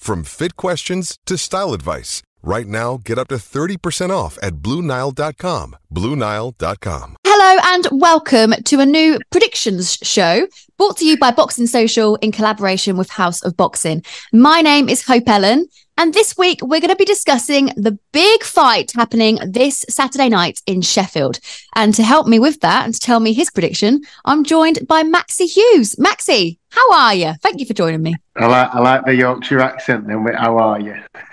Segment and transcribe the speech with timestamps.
[0.00, 2.22] from fit questions to style advice.
[2.42, 5.76] Right now, get up to 30% off at BlueNile.com.
[5.94, 7.16] BlueNile.com.
[7.26, 10.46] Hello and welcome to a new predictions show
[10.78, 14.02] brought to you by Boxing Social in collaboration with House of Boxing.
[14.32, 15.68] My name is Hope Ellen,
[16.00, 20.62] and this week we're going to be discussing the big fight happening this Saturday night
[20.66, 21.40] in Sheffield.
[21.76, 25.02] And to help me with that and to tell me his prediction, I'm joined by
[25.02, 25.96] Maxi Hughes.
[25.96, 27.34] Maxi, how are you?
[27.42, 28.16] Thank you for joining me.
[28.34, 30.06] I like I like the Yorkshire accent.
[30.06, 30.94] Then, with how are you?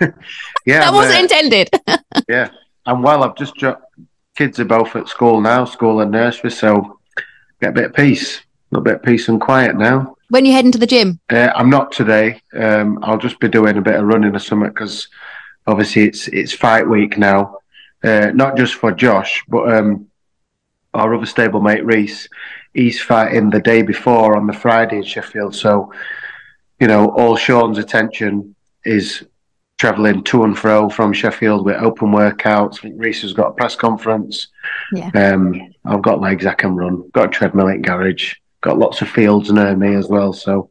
[0.66, 1.70] yeah, that wasn't uh, intended.
[2.28, 2.50] yeah,
[2.84, 3.24] I'm well.
[3.24, 3.84] I've just dropped.
[4.36, 7.00] Kids are both at school now, school and nursery, so
[7.62, 10.14] get a bit of peace, a little bit of peace and quiet now.
[10.30, 12.40] When you heading into the gym, Uh, I'm not today.
[12.54, 15.08] Um, I'll just be doing a bit of running or something because
[15.66, 17.58] obviously it's it's fight week now.
[18.04, 20.06] Uh, not just for Josh, but um,
[20.94, 22.28] our other stablemate Reese.
[22.74, 25.54] He's fighting the day before on the Friday in Sheffield.
[25.54, 25.92] So,
[26.78, 28.54] you know, all Sean's attention
[28.84, 29.24] is
[29.78, 32.78] travelling to and fro from Sheffield with open workouts.
[32.78, 34.48] I think Reese has got a press conference.
[34.92, 35.10] Yeah.
[35.14, 37.08] Um, I've got legs I can run.
[37.10, 38.34] Got a treadmill in garage.
[38.60, 40.32] Got lots of fields near me as well.
[40.32, 40.68] So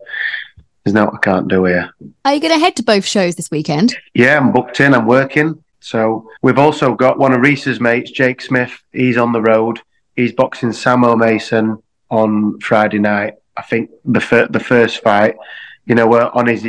[0.83, 1.89] there's no I can't do here.
[2.25, 3.95] are you going to head to both shows this weekend?
[4.13, 4.93] Yeah, I'm booked in.
[4.93, 5.63] I'm working.
[5.79, 8.71] So we've also got one of Reese's mates, Jake Smith.
[8.91, 9.79] He's on the road.
[10.15, 13.35] He's boxing Samo Mason on Friday night.
[13.55, 15.35] I think the fir- the first fight.
[15.85, 16.65] You know, we're on his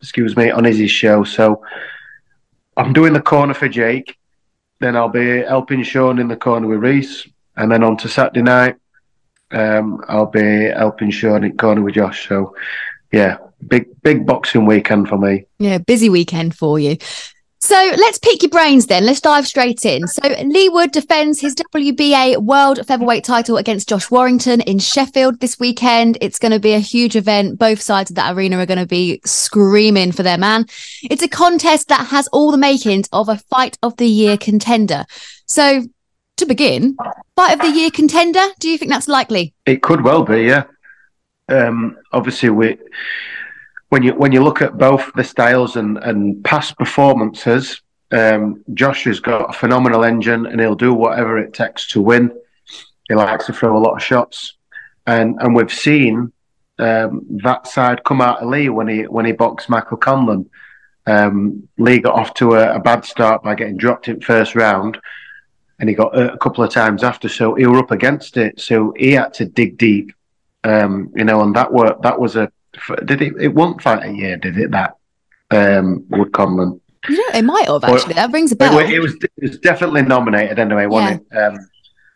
[0.00, 1.24] excuse me on his show.
[1.24, 1.62] So
[2.76, 4.16] I'm doing the corner for Jake.
[4.80, 8.42] Then I'll be helping Sean in the corner with Reese, and then on to Saturday
[8.42, 8.76] night.
[9.50, 12.28] Um, I'll be helping Sean in corner with Josh.
[12.28, 12.54] So,
[13.12, 15.46] yeah, big big boxing weekend for me.
[15.58, 16.98] Yeah, busy weekend for you.
[17.58, 19.04] So let's pick your brains then.
[19.04, 20.06] Let's dive straight in.
[20.06, 25.58] So Leigh Wood defends his WBA World Featherweight title against Josh Warrington in Sheffield this
[25.58, 26.16] weekend.
[26.20, 27.58] It's going to be a huge event.
[27.58, 30.66] Both sides of that arena are going to be screaming for their man.
[31.02, 35.04] It's a contest that has all the makings of a fight of the year contender.
[35.46, 35.82] So
[36.36, 36.96] to begin,
[37.34, 39.54] fight of the year contender, do you think that's likely?
[39.64, 40.64] It could well be, yeah.
[41.48, 42.78] Um, obviously, we
[43.88, 47.80] when you when you look at both the styles and, and past performances,
[48.12, 52.32] um, Josh has got a phenomenal engine, and he'll do whatever it takes to win.
[53.08, 54.56] He likes to throw a lot of shots,
[55.06, 56.32] and and we've seen
[56.78, 60.48] um, that side come out of Leigh when he when he boxed Michael Conlon.
[61.06, 64.98] Um, Leigh got off to a, a bad start by getting dropped in first round,
[65.78, 67.28] and he got hurt a couple of times after.
[67.28, 68.60] So he were up against it.
[68.60, 70.12] So he had to dig deep,
[70.64, 71.42] um, you know.
[71.42, 72.50] And that were that was a
[73.04, 73.34] did it?
[73.40, 74.70] It won't fight a year, did it?
[74.70, 74.96] That
[75.50, 76.80] um, Wood Conlon.
[77.08, 78.14] You know, it might have actually.
[78.14, 78.74] That rings a It, bell.
[78.74, 81.36] wa- it was it was definitely nominated anyway, wasn't it?
[81.36, 81.58] Um,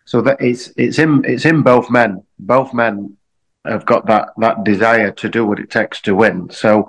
[0.05, 2.23] so that it's it's in it's in both men.
[2.39, 3.17] Both men
[3.65, 6.51] have got that that desire to do what it takes to win.
[6.51, 6.89] So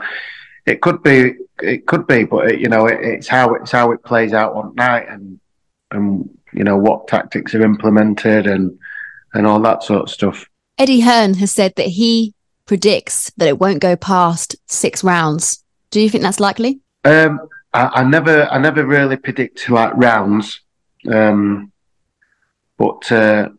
[0.66, 3.92] it could be it could be, but it, you know it, it's how it's how
[3.92, 5.40] it plays out on night and
[5.92, 8.77] and you know what tactics are implemented and
[9.33, 10.45] and all that sort of stuff.
[10.77, 12.33] Eddie Hearn has said that he
[12.65, 15.63] predicts that it won't go past six rounds.
[15.89, 16.80] Do you think that's likely?
[17.03, 17.39] Um,
[17.74, 20.62] I, I never, I never really predict like rounds,
[21.12, 21.71] um,
[22.77, 23.50] but uh,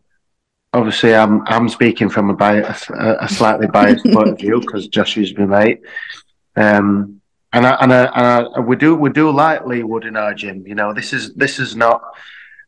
[0.73, 4.89] obviously, I'm, I'm speaking from a bias, a, a slightly biased point of view because
[4.89, 5.81] Josh is my mate.
[6.57, 7.21] Um,
[7.53, 10.35] and I, and, I, and I, we do, we do like Leigh Wood in our
[10.35, 10.67] gym.
[10.67, 12.03] You know, this is, this is not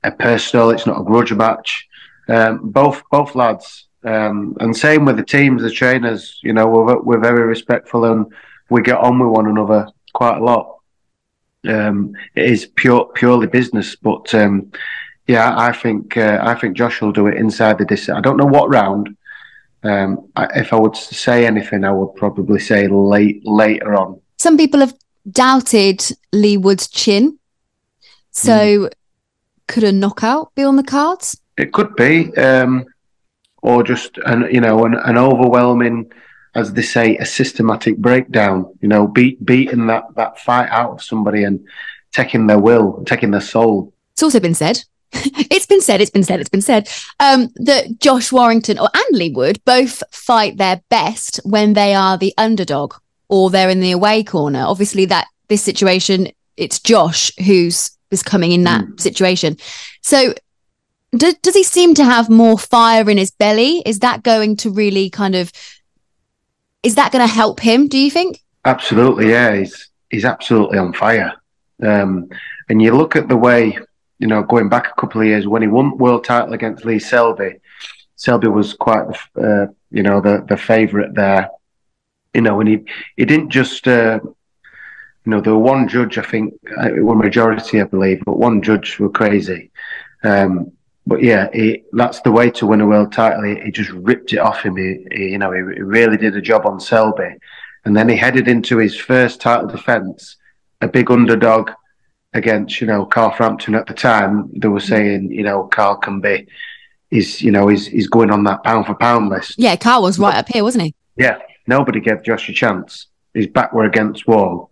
[0.05, 1.89] a personal, it's not a grudge match.
[2.29, 6.39] Um, both, both lads Um, and same with the teams, the trainers.
[6.43, 8.27] You know, we're we're very respectful and
[8.69, 10.67] we get on with one another quite a lot.
[11.67, 14.71] Um, it is pure purely business, but um,
[15.27, 18.19] yeah, I think uh, I think Josh will do it inside the distance.
[18.19, 19.17] I don't know what round.
[19.83, 24.21] Um, I, if I would say anything, I would probably say late later on.
[24.39, 24.95] Some people have
[25.31, 27.39] doubted Leigh Wood's chin,
[28.31, 28.93] so mm.
[29.67, 31.41] Could a knockout be on the cards?
[31.57, 32.85] It could be, um,
[33.63, 36.11] or just an you know an, an overwhelming
[36.55, 38.73] as they say, a systematic breakdown.
[38.81, 41.67] You know, beat, beating that that fight out of somebody and
[42.13, 43.93] taking their will, taking their soul.
[44.13, 44.85] It's also been said.
[45.13, 46.01] it's been said.
[46.01, 46.41] It's been said.
[46.41, 46.89] It's been said
[47.21, 52.17] um, that Josh Warrington or and Leigh Wood both fight their best when they are
[52.17, 52.95] the underdog
[53.29, 54.65] or they're in the away corner.
[54.65, 59.01] Obviously, that this situation, it's Josh who's is coming in that mm.
[59.01, 59.57] situation.
[60.03, 60.35] So
[61.17, 63.83] does, does he seem to have more fire in his belly?
[63.87, 65.53] Is that going to really kind of
[66.83, 67.89] is that going to help him?
[67.89, 68.41] Do you think?
[68.65, 69.57] Absolutely, yeah.
[69.57, 71.33] He's he's absolutely on fire.
[71.83, 72.29] Um,
[72.69, 73.77] and you look at the way,
[74.19, 76.99] you know, going back a couple of years when he won world title against Lee
[76.99, 77.57] Selby.
[78.17, 81.49] Selby was quite, uh, you know, the the favourite there.
[82.33, 82.85] You know, and he
[83.17, 84.21] he didn't just, uh,
[85.25, 86.19] you know, there were one judge.
[86.19, 89.71] I think uh, it was majority, I believe, but one judge were crazy.
[90.23, 90.73] Um,
[91.07, 93.43] but yeah, he, that's the way to win a world title.
[93.43, 94.77] He, he just ripped it off him.
[94.77, 97.37] He, he you know, he, really did a job on Selby,
[97.85, 100.37] and then he headed into his first title defence,
[100.81, 101.71] a big underdog
[102.33, 104.51] against you know Carl Frampton at the time.
[104.55, 106.47] They were saying you know Carl can be,
[107.11, 109.59] he's you know he's he's going on that pound for pound list.
[109.59, 110.95] Yeah, Carl was right up here, wasn't he?
[111.17, 113.07] Yeah, nobody gave Josh a chance.
[113.35, 114.71] His back were against wall,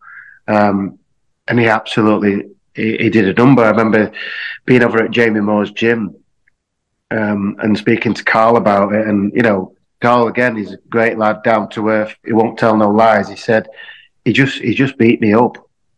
[0.48, 0.98] um,
[1.48, 3.62] and he absolutely he, he, did a number.
[3.62, 4.12] I remember
[4.64, 6.14] being over at Jamie Moore's gym
[7.10, 9.06] um, and speaking to Carl about it.
[9.06, 12.16] And, you know, Carl, again, he's a great lad, down to earth.
[12.24, 13.28] He won't tell no lies.
[13.28, 13.68] He said,
[14.24, 15.56] he just, he just beat me up.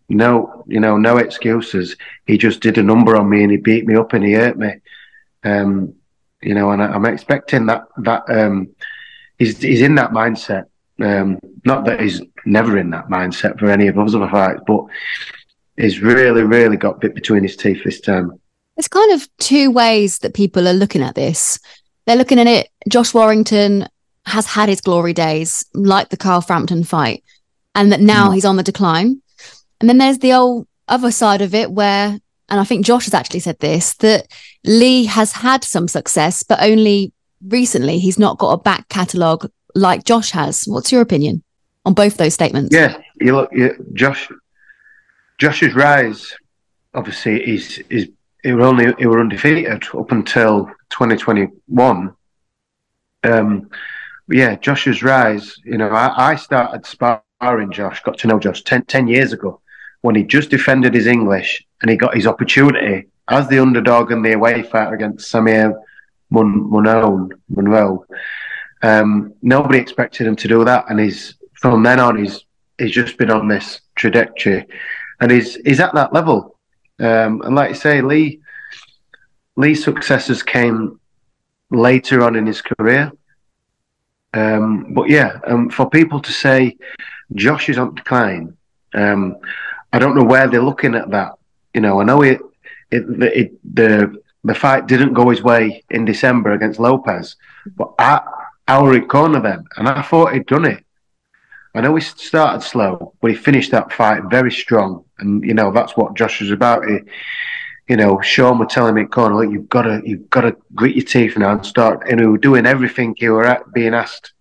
[0.08, 1.96] No, you know, no excuses.
[2.26, 4.58] He just did a number on me and he beat me up and he hurt
[4.58, 4.74] me.
[5.44, 5.94] Um,
[6.42, 8.68] you know, and I, am expecting that, that, um,
[9.38, 10.64] he's, he's in that mindset.
[11.00, 14.84] Um, not that he's never in that mindset for any of us other fights, but
[15.76, 18.32] he's really, really got bit between his teeth this time.
[18.76, 21.58] There's kind of two ways that people are looking at this.
[22.06, 22.68] They're looking at it.
[22.88, 23.88] Josh Warrington
[24.26, 27.22] has had his glory days, like the Carl Frampton fight,
[27.74, 28.34] and that now mm.
[28.34, 29.20] he's on the decline.
[29.80, 32.18] And then there's the old other side of it where,
[32.48, 34.26] and I think Josh has actually said this, that
[34.64, 37.12] Leigh has had some success, but only
[37.46, 40.64] recently he's not got a back catalogue like Josh has.
[40.66, 41.42] What's your opinion
[41.84, 42.74] on both those statements?
[42.74, 44.30] Yeah, you look, you, Josh,
[45.38, 46.34] Josh's rise,
[46.94, 48.08] obviously, is is
[48.42, 52.14] it were only it were undefeated up until 2021.
[53.24, 53.70] Um,
[54.28, 55.56] yeah, Josh's rise.
[55.64, 59.60] You know, I, I, started sparring Josh, got to know Josh 10, 10, years ago
[60.02, 64.20] when he just defended his English and he got his opportunity as the underdog in
[64.20, 65.74] the away fight against Samir
[66.30, 68.04] Mun- Munone, Monroe.
[68.82, 71.34] Um, nobody expected him to do that, and he's
[71.64, 72.44] from then on he's
[72.76, 74.66] he's just been on this trajectory,
[75.20, 76.58] and he's he's at that level.
[77.00, 78.40] Um, and like you say, Leigh
[79.56, 81.00] Leigh's successes came
[81.70, 83.10] later on in his career.
[84.34, 86.76] Um, but yeah, um, for people to say
[87.34, 88.54] Josh is on decline,
[88.92, 89.38] um,
[89.90, 91.32] I don't know where they're looking at that.
[91.72, 92.42] You know, I know it,
[92.90, 97.36] it, it, the the fight didn't go his way in December against Lopez,
[97.74, 98.20] but I,
[98.68, 100.83] our corner then, and I thought he'd done it.
[101.74, 105.72] I know he started slow, but he finished that fight very strong, and you know
[105.72, 106.86] that's what Josh was about.
[106.88, 106.98] He,
[107.88, 111.04] you know, Sean were telling me corner, you've got to, you've got to grit your
[111.04, 114.32] teeth now and start, you know, doing everything you were at, being asked,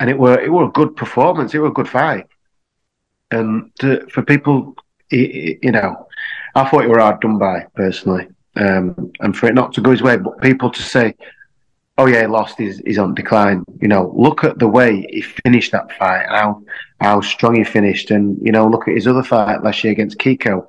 [0.00, 1.54] and it were, it were a good performance.
[1.54, 2.26] It were a good fight,
[3.30, 4.76] and to, for people,
[5.10, 6.06] you know,
[6.54, 9.90] I thought it were hard done by personally, um, and for it not to go
[9.90, 11.16] his way, but people to say,
[11.98, 12.58] oh yeah, he lost.
[12.58, 13.64] He's, he's on decline.
[13.80, 16.62] You know, look at the way he finished that fight how
[17.00, 20.18] how strong he finished, and you know, look at his other fight last year against
[20.18, 20.66] Kiko.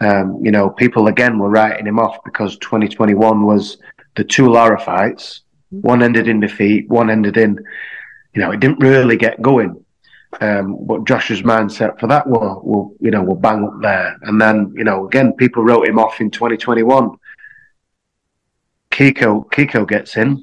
[0.00, 3.78] Um, you know, people again were writing him off because 2021 was
[4.14, 5.42] the two Lara fights.
[5.70, 6.88] One ended in defeat.
[6.88, 7.58] One ended in,
[8.34, 9.82] you know, it didn't really get going.
[10.40, 14.16] Um, but Josh's mindset for that will, will, you know, will bang up there.
[14.22, 17.10] And then, you know, again, people wrote him off in 2021.
[18.96, 20.42] Kiko, Kiko gets in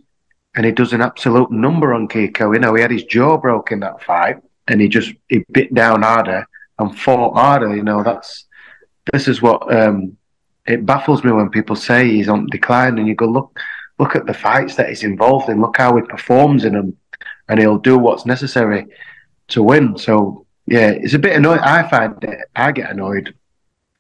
[0.56, 2.54] and he does an absolute number on Kiko.
[2.54, 6.04] You know, he had his jaw broken that fight, and he just he bit down
[6.04, 6.46] harder
[6.78, 7.76] and fought harder.
[7.76, 8.46] You know, that's
[9.12, 10.16] this is what um,
[10.68, 13.60] it baffles me when people say he's on decline, and you go look
[13.98, 15.60] look at the fights that he's involved in.
[15.60, 16.96] Look how he performs in them,
[17.50, 18.86] and he'll do what's necessary
[19.48, 19.98] to win.
[19.98, 21.62] So yeah, it's a bit annoying.
[21.62, 22.38] I find it.
[22.56, 23.34] I get annoyed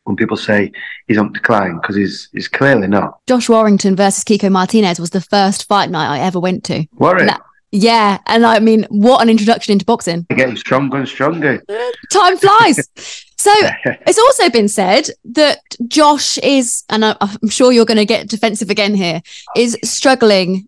[0.03, 0.71] when people say
[1.07, 3.19] he's on decline because he's he's clearly not.
[3.27, 6.85] Josh Warrington versus Kiko Martinez was the first fight night I ever went to.
[6.95, 7.29] Warren.
[7.75, 10.27] Yeah, and I mean, what an introduction into boxing.
[10.29, 11.63] Getting stronger and stronger.
[12.11, 12.87] Time flies.
[13.35, 13.51] so
[13.85, 18.69] it's also been said that Josh is, and I'm sure you're going to get defensive
[18.69, 19.23] again here,
[19.55, 20.67] is struggling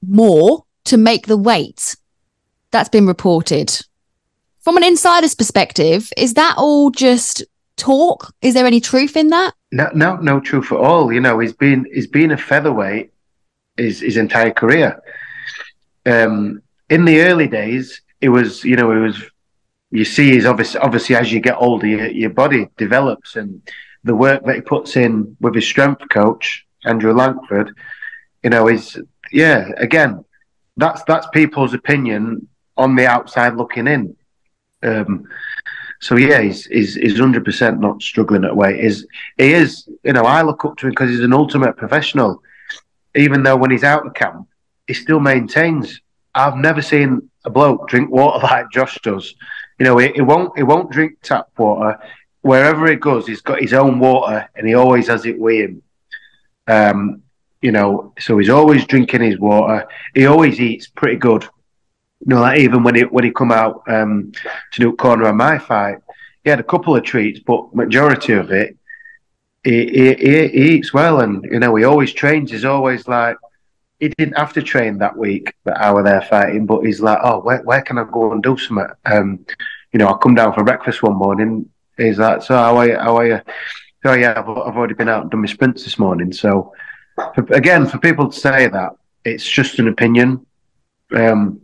[0.00, 1.96] more to make the weight.
[2.70, 3.84] That's been reported.
[4.60, 7.44] From an insider's perspective, is that all just
[7.82, 8.34] talk?
[8.40, 9.54] Is there any truth in that?
[9.70, 11.12] No, no, no truth at all.
[11.12, 13.12] You know, he's been he's been a featherweight
[13.76, 15.02] his his entire career
[16.06, 19.22] um, in the early days, it was, you know, it was,
[19.90, 23.62] you see, is obviously, obviously as you get older, your, your body develops and
[24.04, 27.74] the work that he puts in with his strength coach, Andrew Langford,
[28.42, 30.24] you know, is, yeah, again,
[30.76, 34.16] that's, that's people's opinion on the outside looking in.
[34.82, 35.28] Um,
[36.02, 38.84] so yeah, he's he's he's hundred percent not struggling at weight.
[38.84, 39.06] Is
[39.38, 42.42] he is you know I look up to him because he's an ultimate professional.
[43.14, 44.48] Even though when he's out of camp,
[44.88, 46.00] he still maintains.
[46.34, 49.32] I've never seen a bloke drink water like Josh does.
[49.78, 51.96] You know, he, he won't he won't drink tap water.
[52.40, 55.82] Wherever he goes, he's got his own water, and he always has it with him.
[56.66, 57.22] Um,
[57.60, 59.86] you know, so he's always drinking his water.
[60.16, 61.46] He always eats pretty good.
[62.24, 64.32] You know, like even when he when he come out um,
[64.72, 65.98] to do corner on my fight,
[66.44, 68.76] he had a couple of treats, but majority of it,
[69.64, 72.52] he, he, he, he eats well, and you know, he always trains.
[72.52, 73.36] He's always like
[73.98, 77.18] he didn't have to train that week that I were there fighting, but he's like,
[77.22, 78.86] oh, where, where can I go and do something?
[79.04, 79.44] Um,
[79.92, 81.68] you know, I come down for breakfast one morning.
[81.96, 82.98] He's like, so how are you?
[82.98, 83.40] How are you?
[84.04, 86.32] Oh yeah, I've, I've already been out and done my sprints this morning.
[86.32, 86.72] So
[87.34, 88.92] for, again, for people to say that,
[89.24, 90.46] it's just an opinion.
[91.14, 91.60] Um,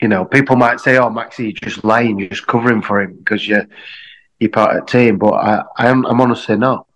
[0.00, 2.18] you know, people might say, "Oh, Maxi, you're just lying.
[2.18, 3.66] You're just covering for him because you're
[4.38, 6.86] you're part of the team." But I, I'm, I'm honestly not.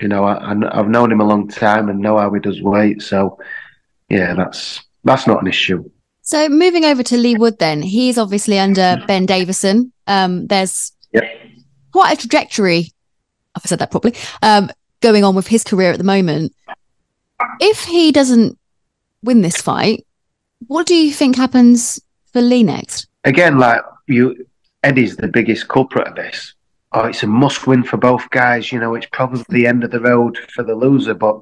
[0.00, 3.02] You know, I, I've known him a long time and know how he does weight.
[3.02, 3.38] So
[4.08, 5.88] yeah, that's that's not an issue.
[6.22, 9.92] So moving over to Leigh Wood, then he's obviously under Ben Davison.
[10.06, 11.24] Um, there's yep.
[11.92, 12.92] quite a trajectory.
[13.56, 16.54] If I said that properly, um, going on with his career at the moment.
[17.58, 18.58] If he doesn't
[19.22, 20.06] win this fight,
[20.66, 21.98] what do you think happens
[22.32, 23.08] for next?
[23.24, 24.46] Again, like you,
[24.82, 26.54] Eddie's the biggest culprit of this.
[26.92, 28.72] Oh, it's a must win for both guys.
[28.72, 31.40] You know, it's probably the end of the road for the loser, but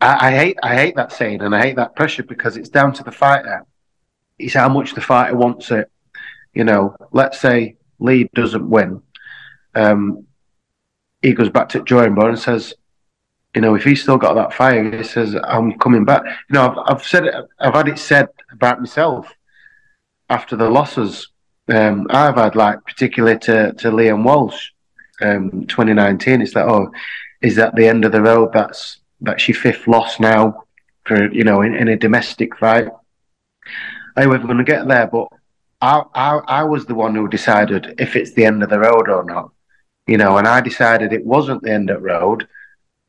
[0.00, 2.92] I, I, hate I hate that saying and I hate that pressure because it's down
[2.94, 3.64] to the fighter.
[4.38, 5.90] It's how much the fighter wants it.
[6.52, 9.02] You know, let's say Leigh doesn't win.
[9.74, 10.26] Um,
[11.22, 12.74] he goes back to drawing board and says,
[13.54, 16.24] you know, if he's still got that fire, he says, I'm coming back.
[16.24, 19.32] You know, I've, I've said it, I've had it said about myself
[20.28, 21.28] after the losses.
[21.68, 24.70] Um, I've had like, particularly to, to Liam Walsh,
[25.20, 26.90] um, 2019, it's like, oh,
[27.44, 28.52] is that the end of the road?
[28.52, 30.64] That's that's your fifth loss now
[31.04, 32.88] for you know in, in a domestic fight.
[34.16, 35.28] I was going to get there, but
[35.80, 39.08] I, I I was the one who decided if it's the end of the road
[39.08, 39.50] or not,
[40.06, 42.48] you know, and I decided it wasn't the end of the road,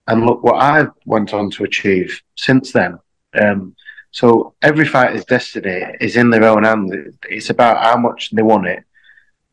[0.07, 2.99] and look what I went on to achieve since then.
[3.41, 3.75] Um,
[4.15, 7.17] so every fighter's destiny is in their own hands.
[7.29, 8.81] It's about how much they want it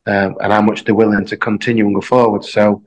[0.06, 2.44] um, and how much they're willing to continue and go forward.
[2.44, 2.84] So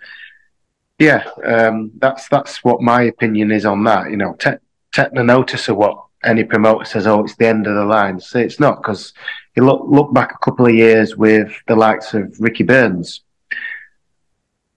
[1.00, 4.10] yeah, um, that's that's what my opinion is on that.
[4.10, 4.60] You know, take
[4.94, 7.08] the notice of what any promoter says.
[7.08, 8.22] Oh, it's the end of the line.
[8.22, 9.14] So it's not because
[9.58, 13.20] you look look back a couple of years with the likes of Ricky Burns.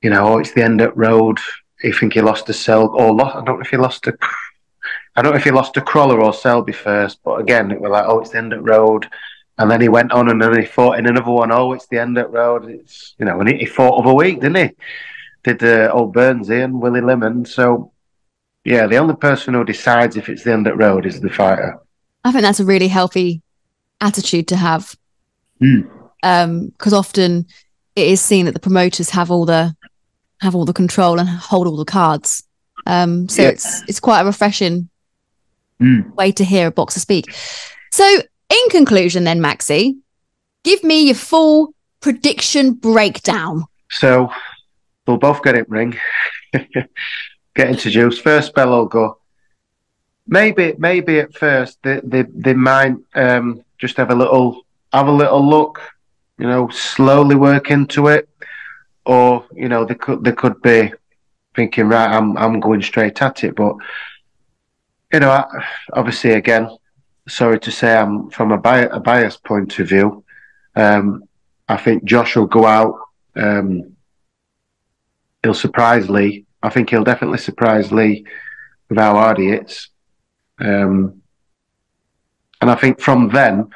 [0.02, 1.38] You know, oh, it's the end of the road.
[1.80, 3.36] You think he lost a Sel or lost?
[3.36, 4.18] I don't know if he lost to.
[5.18, 7.90] I don't know if he lost to Crawford or Selby first, but again, it was
[7.90, 9.08] like, oh, it's the end of road.
[9.58, 11.50] And then he went on and then he fought in another one.
[11.50, 12.70] Oh, it's the end of road.
[12.70, 14.74] It's you know, and he, he fought over a week, didn't he?
[15.42, 17.48] did uh, old Burnsy and Willie Limond.
[17.48, 17.90] So,
[18.64, 21.78] yeah, the only person who decides if it's the end of road is the fighter.
[22.24, 23.42] I think that's a really healthy
[24.00, 24.96] attitude to have.
[25.58, 25.82] Because
[26.22, 26.92] mm.
[26.92, 27.46] um, often
[27.96, 29.74] it is seen that the promoters have all the
[30.40, 32.44] have all the control and hold all the cards.
[32.86, 33.48] Um, so yeah.
[33.48, 34.88] it's it's quite a refreshing
[35.80, 36.14] mm.
[36.14, 37.34] way to hear a boxer speak.
[37.92, 38.04] So,
[38.50, 39.96] in conclusion, then Maxi,
[40.64, 43.64] give me your full prediction breakdown.
[43.90, 44.30] So,
[45.08, 45.96] They'll both get it ring,
[46.52, 48.20] get introduced.
[48.20, 49.16] First spell will go.
[50.26, 55.10] Maybe, maybe at first they they, they might um, just have a little have a
[55.10, 55.80] little look,
[56.36, 58.28] you know, slowly work into it,
[59.06, 60.92] or you know they could they could be
[61.56, 63.76] thinking right, I'm I'm going straight at it, but
[65.12, 65.44] you know,
[65.92, 66.68] obviously, again,
[67.28, 70.24] sorry to say, I'm from a, bi- a biased point of view.
[70.76, 71.24] Um,
[71.68, 72.94] I think Josh will go out.
[73.36, 73.96] Um,
[75.42, 76.44] he'll surprise Leigh.
[76.62, 78.24] I think he'll definitely surprise Leigh
[78.88, 79.88] with how hard he hits.
[80.58, 81.22] Um,
[82.60, 83.70] and I think from then,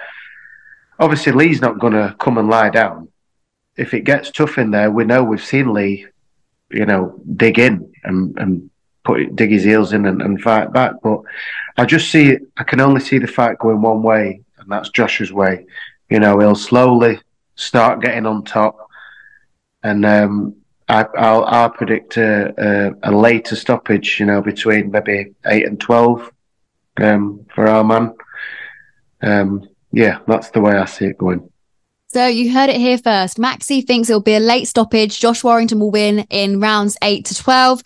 [0.99, 3.09] obviously Leigh's not going to come and lie down.
[3.77, 6.07] If it gets tough in there, we know we've seen Leigh,
[6.71, 8.71] you know, dig in and, and
[9.05, 10.95] put dig his heels in and, and fight back.
[11.03, 11.21] But
[11.77, 15.33] I just see I can only see the fight going one way, and that's Josh's
[15.33, 15.67] way.
[16.09, 17.21] You know, he'll slowly
[17.55, 18.89] start getting on top,
[19.83, 20.57] and um,
[20.89, 24.21] I, I'll predict a, a, a, later stoppage.
[24.21, 26.31] You know, between maybe eight and twelve
[26.99, 28.15] um, for our man.
[29.23, 31.49] Um, yeah, that's the way I see it going.
[32.09, 33.39] So you heard it here first.
[33.39, 35.19] Maxi thinks it will be a late stoppage.
[35.19, 37.83] Josh Warrington will win in rounds eight to 12.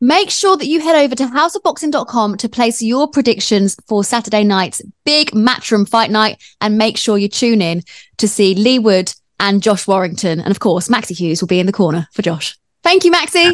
[0.00, 4.80] Make sure that you head over to houseofboxing.com to place your predictions for Saturday night's
[5.04, 7.82] big matchroom fight night and make sure you tune in
[8.18, 10.40] to see Leigh Wood and Josh Warrington.
[10.40, 12.56] And of course, Maxi Hughes will be in the corner for Josh.
[12.84, 13.52] Thank you, Maxi.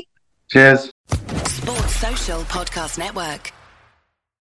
[0.50, 0.90] Cheers.
[1.46, 3.52] Sports Social Podcast Network.